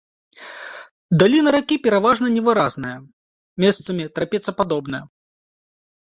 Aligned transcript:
Даліна 1.23 1.49
ракі 1.55 1.75
пераважна 1.85 2.27
невыразная, 2.37 2.93
месцамі 3.65 4.03
трапецападобная. 4.17 5.03